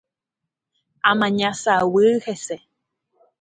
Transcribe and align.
Amaña 1.09 1.49
saguy 1.63 2.11
hese 2.25 2.55